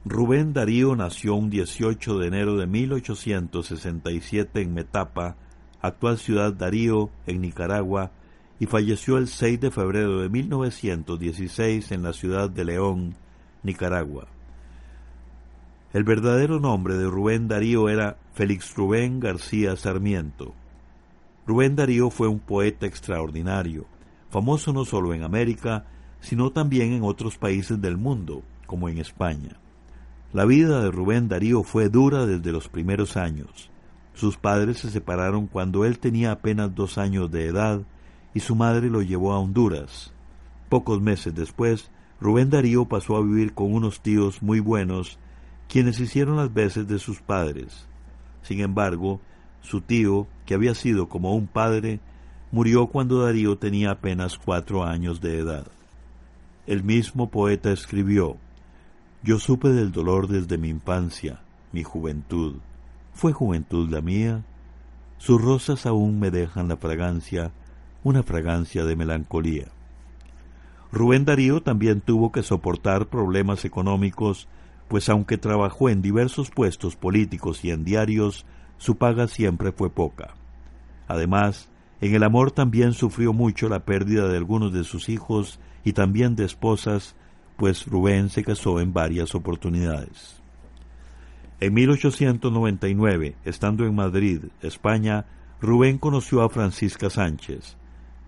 Rubén 0.07 0.55
Darío 0.55 0.97
nació 0.97 1.35
un 1.35 1.51
18 1.51 2.19
de 2.19 2.27
enero 2.27 2.57
de 2.57 2.67
1867 2.67 4.63
en 4.63 4.73
Metapa, 4.73 5.37
actual 5.83 6.17
ciudad 6.17 6.55
Darío, 6.55 7.11
en 7.27 7.43
Nicaragua, 7.43 8.13
y 8.59 8.65
falleció 8.65 9.19
el 9.19 9.29
6 9.29 9.61
de 9.61 9.71
febrero 9.71 10.23
de 10.23 10.31
1916 10.31 11.93
en 11.93 12.03
la 12.03 12.15
ciudad 12.15 12.49
de 12.49 12.65
León, 12.65 13.17
Nicaragua. 13.65 14.29
El 15.93 16.05
verdadero 16.05 16.61
nombre 16.61 16.95
de 16.97 17.07
Rubén 17.07 17.49
Darío 17.49 17.89
era 17.89 18.19
Félix 18.35 18.75
Rubén 18.77 19.21
García 19.21 19.77
Sarmiento. 19.77 20.55
Rubén 21.47 21.77
Darío 21.77 22.11
fue 22.11 22.29
un 22.29 22.41
poeta 22.41 22.87
extraordinario, 22.87 23.87
famoso 24.31 24.73
no 24.73 24.85
solo 24.85 25.15
en 25.15 25.23
América, 25.23 25.87
sino 26.21 26.51
también 26.51 26.93
en 26.93 27.03
otros 27.03 27.37
países 27.37 27.81
del 27.81 27.97
mundo, 27.97 28.43
como 28.67 28.89
en 28.89 28.99
España. 28.99 29.59
La 30.33 30.45
vida 30.45 30.83
de 30.83 30.91
Rubén 30.91 31.29
Darío 31.29 31.63
fue 31.63 31.89
dura 31.89 32.27
desde 32.27 32.51
los 32.51 32.69
primeros 32.69 33.17
años. 33.17 33.71
Sus 34.15 34.37
padres 34.37 34.79
se 34.79 34.91
separaron 34.91 35.47
cuando 35.47 35.85
él 35.85 35.99
tenía 35.99 36.33
apenas 36.33 36.75
dos 36.75 36.99
años 36.99 37.31
de 37.31 37.47
edad 37.47 37.83
y 38.35 38.41
su 38.41 38.57
madre 38.57 38.91
lo 38.91 39.01
llevó 39.01 39.33
a 39.33 39.39
Honduras. 39.39 40.13
Pocos 40.69 41.01
meses 41.01 41.35
después, 41.35 41.91
Rubén 42.25 42.49
Darío 42.49 42.87
pasó 42.87 43.19
a 43.19 43.21
vivir 43.23 43.53
con 43.53 43.75
unos 43.75 44.01
tíos 44.01 44.43
muy 44.43 44.59
buenos, 44.59 45.19
quienes 45.69 46.01
hicieron 46.01 46.37
las 46.37 46.55
veces 46.55 46.89
de 46.89 46.99
sus 46.99 47.21
padres. 47.21 47.87
Sin 48.41 48.61
embargo, 48.61 49.21
su 49.61 49.83
tío, 49.83 50.27
que 50.47 50.55
había 50.55 50.75
sido 50.75 51.11
como 51.11 51.35
un 51.35 51.47
padre, 51.47 52.01
murió 52.51 52.87
cuando 52.87 53.21
Darío 53.21 53.59
tenía 53.59 53.91
apenas 53.91 54.39
cuatro 54.39 54.85
años 54.85 55.21
de 55.21 55.39
edad. 55.39 55.67
El 56.67 56.83
mismo 56.83 57.29
poeta 57.29 57.71
escribió, 57.73 58.39
yo 59.23 59.39
supe 59.39 59.69
del 59.69 59.93
dolor 59.93 60.27
desde 60.27 60.57
mi 60.57 60.71
infancia, 60.71 61.43
mi 61.73 61.83
juventud. 61.83 62.55
¿Fue 63.13 63.35
juventud 63.35 63.91
la 63.91 64.01
mía? 64.01 64.43
Sus 65.19 65.43
rosas 65.43 65.85
aún 65.85 66.19
me 66.21 66.31
dejan 66.31 66.69
la 66.69 66.79
fragancia, 66.79 67.53
una 68.03 68.23
fragancia 68.23 68.87
de 68.87 68.97
melancolía. 68.97 69.67
Rubén 70.95 71.25
Darío 71.25 71.61
también 71.61 72.01
tuvo 72.01 72.31
que 72.31 72.43
soportar 72.43 73.09
problemas 73.09 73.65
económicos, 73.65 74.49
pues 74.89 75.09
aunque 75.09 75.39
trabajó 75.39 75.89
en 75.89 76.03
diversos 76.03 76.51
puestos 76.51 76.95
políticos 76.95 77.65
y 77.65 77.71
en 77.71 77.85
diarios, 77.85 78.47
su 78.79 78.97
paga 78.97 79.27
siempre 79.27 79.73
fue 79.73 79.91
poca. 79.91 80.35
Además, 81.09 81.69
en 82.01 82.15
el 82.15 82.23
amor 82.23 82.53
también 82.53 82.93
sufrió 82.93 83.33
mucho 83.33 83.69
la 83.69 83.85
pérdida 83.85 84.29
de 84.29 84.37
algunos 84.37 84.73
de 84.73 84.85
sus 84.85 85.09
hijos 85.09 85.59
y 85.85 85.95
también 85.95 86.37
de 86.37 86.45
esposas 86.45 87.17
pues 87.57 87.87
Rubén 87.87 88.31
se 88.31 88.45
casó 88.45 88.81
en 88.81 88.93
varias 88.93 89.35
oportunidades. 89.35 90.41
En 91.61 91.75
1899, 91.75 93.37
estando 93.45 93.85
en 93.85 93.95
Madrid, 93.95 94.45
España, 94.61 95.27
Rubén 95.61 95.99
conoció 95.99 96.43
a 96.43 96.49
Francisca 96.49 97.11
Sánchez, 97.11 97.77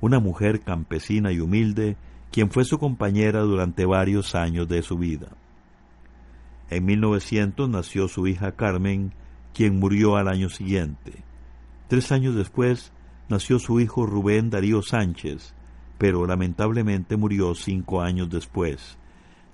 una 0.01 0.21
mujer 0.21 0.61
campesina 0.61 1.33
y 1.33 1.41
humilde, 1.41 1.97
quien 2.37 2.51
fue 2.51 2.67
su 2.67 2.77
compañera 2.79 3.41
durante 3.41 3.87
varios 3.87 4.35
años 4.35 4.69
de 4.69 4.83
su 4.83 4.99
vida. 4.99 5.29
En 6.69 6.85
1900 6.85 7.67
nació 7.67 8.09
su 8.09 8.27
hija 8.27 8.53
Carmen, 8.53 9.15
quien 9.55 9.79
murió 9.79 10.17
al 10.17 10.29
año 10.29 10.51
siguiente. 10.51 11.25
Tres 11.89 12.13
años 12.13 12.35
después 12.35 12.93
nació 13.31 13.59
su 13.59 13.81
hijo 13.81 14.05
Rubén 14.05 14.51
Darío 14.51 14.83
Sánchez, 14.83 15.55
pero 15.97 16.27
lamentablemente 16.27 17.17
murió 17.17 17.55
cinco 17.55 18.03
años 18.03 18.29
después, 18.29 18.99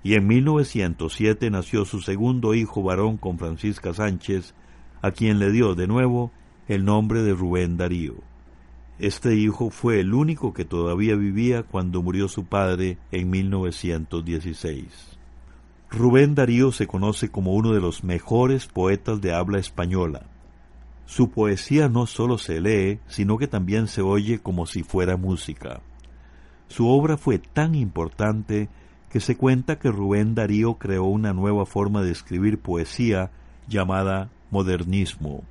y 0.03 0.15
en 0.15 0.27
1907 0.27 1.51
nació 1.51 1.85
su 1.85 2.01
segundo 2.01 2.53
hijo 2.53 2.83
varón 2.83 3.15
con 3.15 3.39
Francisca 3.39 3.93
Sánchez, 3.93 4.55
a 5.01 5.11
quien 5.11 5.39
le 5.39 5.53
dio 5.53 5.73
de 5.73 5.87
nuevo 5.87 6.33
el 6.67 6.83
nombre 6.83 7.21
de 7.21 7.33
Rubén 7.33 7.77
Darío. 7.77 8.15
Este 8.99 9.35
hijo 9.35 9.71
fue 9.71 9.99
el 9.99 10.13
único 10.13 10.53
que 10.53 10.65
todavía 10.65 11.15
vivía 11.15 11.63
cuando 11.63 12.03
murió 12.03 12.27
su 12.27 12.45
padre 12.45 12.99
en 13.11 13.29
1916. 13.31 15.17
Rubén 15.89 16.35
Darío 16.35 16.71
se 16.71 16.87
conoce 16.87 17.29
como 17.29 17.53
uno 17.53 17.73
de 17.73 17.81
los 17.81 18.03
mejores 18.03 18.67
poetas 18.67 19.19
de 19.21 19.33
habla 19.33 19.59
española. 19.59 20.27
Su 21.05 21.31
poesía 21.31 21.89
no 21.89 22.05
solo 22.05 22.37
se 22.37 22.61
lee, 22.61 22.99
sino 23.07 23.37
que 23.37 23.47
también 23.47 23.87
se 23.87 24.01
oye 24.01 24.39
como 24.39 24.65
si 24.65 24.83
fuera 24.83 25.17
música. 25.17 25.81
Su 26.67 26.87
obra 26.87 27.17
fue 27.17 27.39
tan 27.39 27.75
importante 27.75 28.69
que 29.09 29.19
se 29.19 29.37
cuenta 29.37 29.77
que 29.77 29.91
Rubén 29.91 30.33
Darío 30.33 30.75
creó 30.75 31.03
una 31.03 31.33
nueva 31.33 31.65
forma 31.65 32.01
de 32.01 32.11
escribir 32.11 32.59
poesía 32.59 33.31
llamada 33.67 34.29
modernismo. 34.49 35.43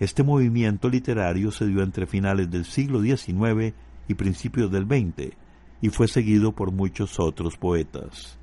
Este 0.00 0.22
movimiento 0.22 0.88
literario 0.88 1.50
se 1.50 1.66
dio 1.66 1.82
entre 1.82 2.06
finales 2.06 2.48
del 2.50 2.64
siglo 2.64 3.02
XIX 3.02 3.74
y 4.06 4.14
principios 4.14 4.70
del 4.70 4.84
XX, 4.84 5.34
y 5.80 5.88
fue 5.88 6.06
seguido 6.06 6.52
por 6.52 6.70
muchos 6.70 7.18
otros 7.18 7.56
poetas. 7.56 8.38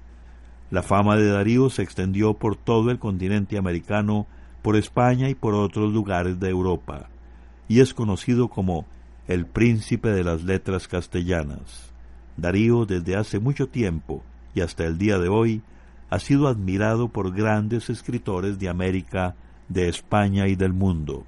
La 0.69 0.83
fama 0.83 1.15
de 1.15 1.29
Darío 1.29 1.69
se 1.69 1.81
extendió 1.81 2.33
por 2.33 2.57
todo 2.57 2.91
el 2.91 2.99
continente 2.99 3.57
americano, 3.57 4.27
por 4.61 4.75
España 4.75 5.29
y 5.29 5.35
por 5.35 5.53
otros 5.53 5.93
lugares 5.93 6.39
de 6.39 6.49
Europa, 6.49 7.07
y 7.69 7.79
es 7.79 7.93
conocido 7.93 8.49
como 8.49 8.85
el 9.27 9.45
príncipe 9.45 10.09
de 10.09 10.23
las 10.23 10.43
letras 10.43 10.87
castellanas. 10.87 11.93
Darío 12.35 12.85
desde 12.85 13.15
hace 13.15 13.39
mucho 13.39 13.67
tiempo 13.67 14.23
y 14.53 14.61
hasta 14.61 14.85
el 14.85 14.97
día 14.97 15.19
de 15.19 15.29
hoy 15.29 15.61
ha 16.09 16.19
sido 16.19 16.47
admirado 16.47 17.07
por 17.07 17.33
grandes 17.33 17.89
escritores 17.89 18.59
de 18.59 18.67
América, 18.67 19.35
de 19.69 19.87
España 19.87 20.47
y 20.47 20.55
del 20.55 20.73
mundo. 20.73 21.25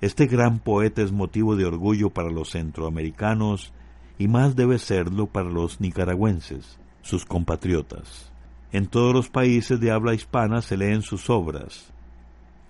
Este 0.00 0.26
gran 0.26 0.60
poeta 0.60 1.02
es 1.02 1.10
motivo 1.10 1.56
de 1.56 1.64
orgullo 1.64 2.10
para 2.10 2.30
los 2.30 2.50
centroamericanos 2.50 3.72
y 4.16 4.28
más 4.28 4.54
debe 4.54 4.78
serlo 4.78 5.26
para 5.26 5.50
los 5.50 5.80
nicaragüenses, 5.80 6.78
sus 7.02 7.24
compatriotas. 7.24 8.30
En 8.70 8.86
todos 8.86 9.12
los 9.12 9.28
países 9.28 9.80
de 9.80 9.90
habla 9.90 10.14
hispana 10.14 10.62
se 10.62 10.76
leen 10.76 11.02
sus 11.02 11.30
obras. 11.30 11.92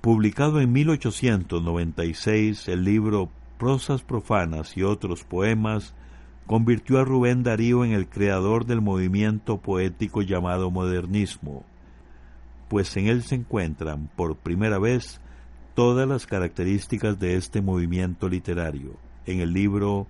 Publicado 0.00 0.60
en 0.60 0.72
1896 0.72 2.68
el 2.68 2.84
libro 2.84 3.28
Prosas 3.58 4.02
profanas 4.02 4.76
y 4.76 4.84
otros 4.84 5.24
poemas 5.24 5.94
convirtió 6.46 6.98
a 6.98 7.04
Rubén 7.04 7.42
Darío 7.42 7.84
en 7.84 7.92
el 7.92 8.08
creador 8.08 8.64
del 8.64 8.80
movimiento 8.80 9.58
poético 9.58 10.22
llamado 10.22 10.70
modernismo, 10.70 11.64
pues 12.68 12.96
en 12.96 13.08
él 13.08 13.22
se 13.22 13.34
encuentran 13.34 14.08
por 14.16 14.36
primera 14.36 14.78
vez 14.78 15.20
todas 15.78 16.08
las 16.08 16.26
características 16.26 17.20
de 17.20 17.36
este 17.36 17.62
movimiento 17.62 18.28
literario, 18.28 18.96
en 19.26 19.38
el 19.38 19.52
libro 19.52 20.08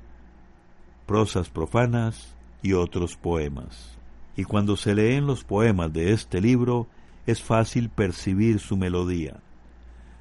Prosas 1.04 1.50
profanas 1.50 2.34
y 2.62 2.72
otros 2.72 3.18
poemas. 3.18 3.98
Y 4.34 4.44
cuando 4.44 4.78
se 4.78 4.94
leen 4.94 5.26
los 5.26 5.44
poemas 5.44 5.92
de 5.92 6.14
este 6.14 6.40
libro, 6.40 6.86
es 7.26 7.42
fácil 7.42 7.90
percibir 7.90 8.60
su 8.60 8.78
melodía. 8.78 9.42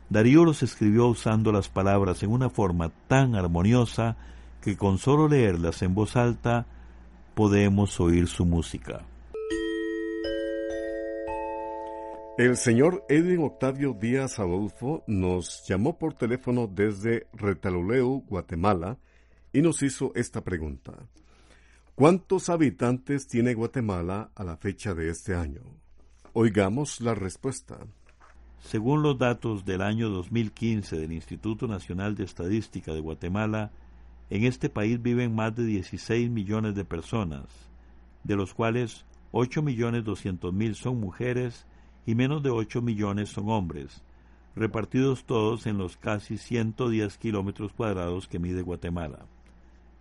Darío 0.10 0.44
los 0.44 0.64
escribió 0.64 1.08
usando 1.08 1.54
las 1.54 1.70
palabras 1.70 2.24
en 2.24 2.32
una 2.34 2.50
forma 2.50 2.92
tan 3.08 3.34
armoniosa 3.34 4.18
que 4.60 4.76
con 4.76 4.98
solo 4.98 5.30
leerlas 5.30 5.82
en 5.82 5.96
voz 5.96 6.18
alta 6.18 6.66
podemos 7.36 8.02
oír 8.02 8.28
su 8.28 8.46
música. 8.46 9.06
El 12.38 12.56
señor 12.56 13.04
Edwin 13.10 13.40
Octavio 13.40 13.98
Díaz 14.00 14.38
Adolfo 14.38 15.04
nos 15.08 15.64
llamó 15.68 15.98
por 15.98 16.14
teléfono 16.14 16.68
desde 16.68 17.26
Retaluleu, 17.34 18.24
Guatemala, 18.28 19.00
y 19.52 19.64
nos 19.64 19.82
hizo 19.82 20.12
esta 20.14 20.44
pregunta. 20.44 20.94
¿Cuántos 21.96 22.50
habitantes 22.50 23.26
tiene 23.26 23.56
Guatemala 23.56 24.30
a 24.36 24.44
la 24.44 24.56
fecha 24.56 24.94
de 24.94 25.10
este 25.10 25.34
año? 25.34 25.62
Oigamos 26.34 27.02
la 27.02 27.16
respuesta. 27.16 27.80
Según 28.60 29.02
los 29.02 29.18
datos 29.18 29.66
del 29.66 29.82
año 29.82 30.10
2015 30.10 30.96
del 30.96 31.14
Instituto 31.14 31.68
Nacional 31.68 32.14
de 32.14 32.26
Estadística 32.26 32.94
de 32.94 33.00
Guatemala, 33.00 33.72
en 34.30 34.44
este 34.44 34.70
país 34.70 35.02
viven 35.02 35.34
más 35.34 35.56
de 35.56 35.66
16 35.66 36.30
millones 36.30 36.76
de 36.76 36.86
personas, 36.86 37.46
de 38.24 38.36
los 38.36 38.54
cuales 38.54 39.08
8 39.32 39.64
millones 39.64 40.04
200 40.04 40.54
mil 40.54 40.76
son 40.76 41.00
mujeres 41.00 41.66
y 42.08 42.16
menos 42.16 42.42
de 42.42 42.50
8 42.50 42.82
millones 42.82 43.30
son 43.30 43.50
hombres, 43.50 44.02
repartidos 44.56 45.26
todos 45.26 45.68
en 45.68 45.78
los 45.78 45.98
casi 45.98 46.38
110 46.38 47.18
kilómetros 47.18 47.74
cuadrados 47.74 48.30
que 48.30 48.40
mide 48.40 48.62
Guatemala. 48.62 49.26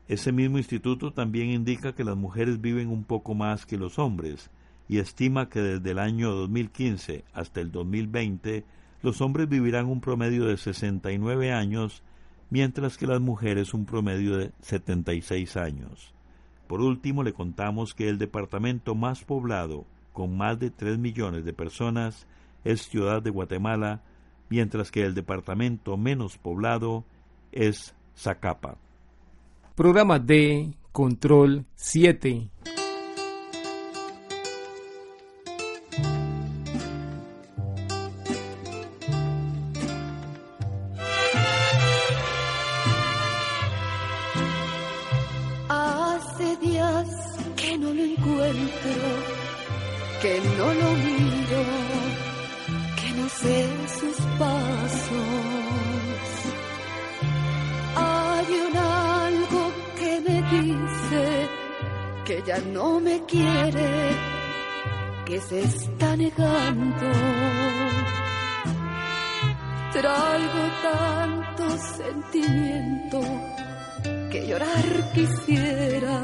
Ese 0.06 0.30
mismo 0.30 0.56
instituto 0.56 1.12
también 1.12 1.50
indica 1.50 1.96
que 1.96 2.04
las 2.04 2.16
mujeres 2.16 2.60
viven 2.60 2.88
un 2.88 3.02
poco 3.02 3.34
más 3.34 3.66
que 3.66 3.76
los 3.76 3.98
hombres, 3.98 4.50
y 4.88 4.98
estima 4.98 5.48
que 5.48 5.60
desde 5.60 5.90
el 5.90 5.98
año 5.98 6.30
2015 6.30 7.24
hasta 7.34 7.60
el 7.60 7.72
2020 7.72 8.64
los 9.02 9.20
hombres 9.20 9.48
vivirán 9.48 9.86
un 9.86 10.00
promedio 10.00 10.44
de 10.44 10.56
69 10.56 11.52
años, 11.52 12.04
mientras 12.50 12.98
que 12.98 13.08
las 13.08 13.20
mujeres 13.20 13.74
un 13.74 13.84
promedio 13.84 14.36
de 14.36 14.52
76 14.60 15.56
años. 15.56 16.14
Por 16.68 16.80
último, 16.80 17.24
le 17.24 17.32
contamos 17.32 17.94
que 17.94 18.08
el 18.08 18.18
departamento 18.18 18.94
más 18.94 19.24
poblado, 19.24 19.86
con 20.16 20.34
más 20.34 20.58
de 20.58 20.70
3 20.70 20.96
millones 20.96 21.44
de 21.44 21.52
personas, 21.52 22.26
es 22.64 22.88
Ciudad 22.88 23.20
de 23.20 23.28
Guatemala, 23.28 24.00
mientras 24.48 24.90
que 24.90 25.02
el 25.02 25.14
departamento 25.14 25.98
menos 25.98 26.38
poblado 26.38 27.04
es 27.52 27.94
Zacapa. 28.16 28.78
Programa 29.74 30.18
de 30.18 30.72
Control 30.90 31.66
7. 31.74 32.48
Tanto 70.82 71.64
sentimiento 71.96 73.20
que 74.30 74.46
llorar 74.46 75.12
quisiera, 75.14 76.22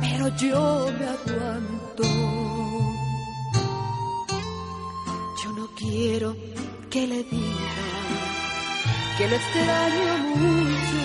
pero 0.00 0.28
yo 0.36 0.88
me 0.98 1.06
aguanto. 1.06 2.02
Yo 5.42 5.52
no 5.52 5.66
quiero 5.76 6.36
que 6.90 7.06
le 7.06 7.22
diga 7.24 7.86
que 9.18 9.28
lo 9.28 9.36
extraño 9.36 10.18
mucho 10.36 11.02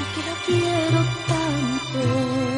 y 0.00 0.04
que 0.14 0.20
lo 0.28 0.34
quiero 0.46 1.00
tanto. 1.28 2.53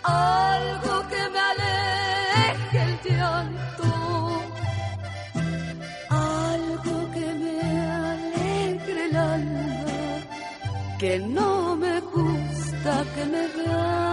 algo 0.03 0.95
que 1.11 1.21
me 1.33 1.39
aleje 1.51 2.79
el 2.87 2.93
llanto, 3.03 3.91
algo 6.09 6.95
que 7.15 7.27
me 7.41 7.55
alegre 8.05 9.05
el 9.09 9.15
alma, 9.15 10.19
que 10.99 11.13
no 11.17 11.75
me 11.75 11.99
gusta 11.99 12.91
que 13.15 13.25
me 13.25 13.43
vean 13.55 14.12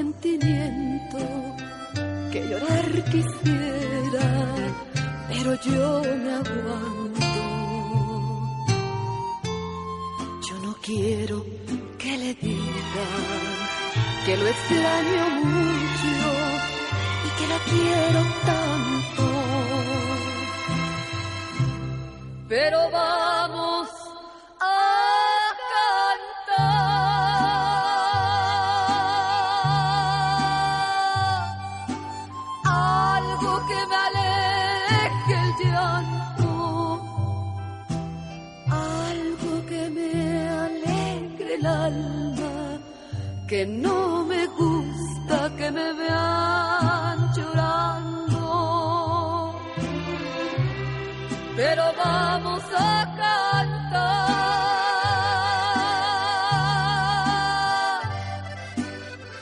sentimiento 0.00 1.18
que 2.32 2.40
llorar 2.48 2.86
quisiera, 3.12 4.26
pero 5.28 5.50
yo 5.68 6.02
me 6.22 6.32
aguanto. 6.40 7.28
Yo 10.48 10.54
no 10.66 10.72
quiero 10.86 11.44
que 11.98 12.12
le 12.22 12.30
digan 12.46 13.50
que 14.24 14.36
lo 14.40 14.46
extraño 14.54 15.24
mucho 15.54 16.28
y 17.26 17.30
que 17.38 17.46
la 17.52 17.58
quiero 17.70 18.20
tanto. 18.50 19.24
Pero 22.48 22.78
vamos 22.90 23.39
que 43.50 43.66
no 43.66 44.24
me 44.26 44.46
gusta 44.46 45.50
que 45.58 45.70
me 45.72 45.92
vean 45.92 47.32
llorando. 47.34 48.44
Pero 51.56 51.82
vamos 52.04 52.62
a 52.78 52.94
cantar 53.20 53.90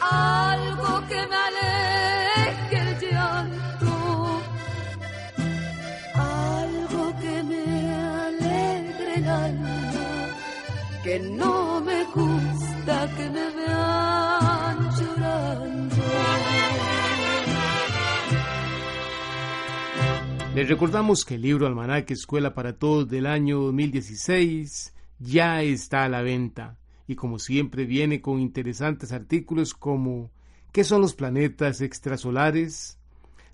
algo 0.01 0.91
que 1.11 1.21
me 1.31 1.39
aleje 1.49 2.77
el 2.85 2.91
llanto, 3.03 3.95
algo 6.15 7.03
que 7.21 7.35
me 7.51 7.65
alegre 8.25 9.11
el 9.17 9.29
alma, 9.29 9.73
que 11.05 11.15
no 11.21 11.58
Les 20.59 20.69
recordamos 20.69 21.25
que 21.25 21.37
el 21.37 21.43
libro 21.43 21.69
Almanaque 21.69 22.15
Escuela 22.15 22.53
para 22.53 22.77
Todos 22.77 23.09
del 23.09 23.27
año 23.27 23.61
2016 23.61 24.93
ya 25.21 25.63
está 25.63 26.03
a 26.03 26.09
la 26.09 26.21
venta 26.23 26.77
y 27.07 27.15
como 27.15 27.39
siempre 27.39 27.85
viene 27.85 28.21
con 28.21 28.41
interesantes 28.41 29.13
artículos 29.13 29.73
como 29.73 30.33
¿qué 30.73 30.83
son 30.83 31.01
los 31.01 31.15
planetas 31.15 31.81
extrasolares? 31.81 32.99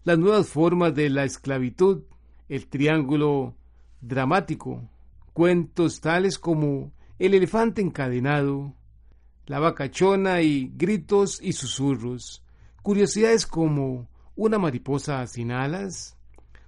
Las 0.04 0.18
nuevas 0.18 0.48
formas 0.48 0.94
de 0.94 1.10
la 1.10 1.24
esclavitud, 1.24 2.04
el 2.48 2.68
triángulo 2.68 3.54
dramático, 4.00 4.88
cuentos 5.34 6.00
tales 6.00 6.38
como 6.38 6.90
El 7.18 7.34
elefante 7.34 7.82
encadenado, 7.82 8.72
La 9.44 9.58
vacachona 9.58 10.40
y 10.40 10.72
gritos 10.74 11.38
y 11.42 11.52
susurros, 11.52 12.42
curiosidades 12.80 13.46
como 13.46 14.08
Una 14.36 14.58
mariposa 14.58 15.26
sin 15.26 15.52
alas, 15.52 16.16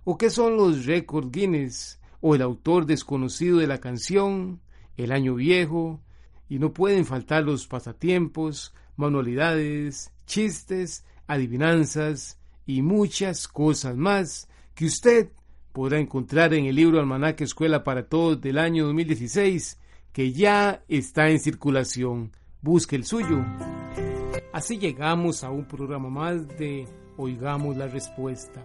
o 0.09 0.17
qué 0.17 0.31
son 0.31 0.57
los 0.57 0.87
récords 0.87 1.33
Guinness, 1.33 1.99
o 2.21 2.37
el 2.37 2.43
autor 2.43 2.87
desconocido 2.87 3.59
de 3.59 3.67
la 3.67 3.81
canción, 3.81 4.61
el 4.97 5.11
año 5.11 5.35
viejo, 5.35 6.01
y 6.49 6.61
no 6.61 6.73
pueden 6.73 7.05
faltar 7.05 7.43
los 7.43 7.67
pasatiempos, 7.67 8.73
manualidades, 8.95 10.13
chistes, 10.25 11.05
adivinanzas 11.27 12.39
y 12.67 12.83
muchas 12.83 13.49
cosas 13.49 13.97
más 13.97 14.49
que 14.77 14.87
usted 14.87 15.33
podrá 15.73 15.99
encontrar 15.99 16.55
en 16.55 16.67
el 16.67 16.77
libro 16.77 17.01
Almanaque 17.01 17.43
Escuela 17.43 17.83
para 17.83 18.09
Todos 18.09 18.41
del 18.41 18.59
año 18.59 18.87
2016, 18.87 19.77
que 20.13 20.33
ya 20.33 20.85
está 20.87 21.31
en 21.31 21.41
circulación. 21.41 22.31
Busque 22.63 22.95
el 22.95 23.05
suyo. 23.05 23.45
Así 24.53 24.79
llegamos 24.79 25.43
a 25.43 25.51
un 25.51 25.67
programa 25.67 26.09
más 26.11 26.47
de 26.57 26.87
Oigamos 27.17 27.77
la 27.77 27.89
Respuesta. 27.89 28.65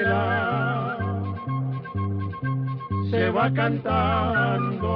va 3.31 3.49
cantando. 3.53 4.91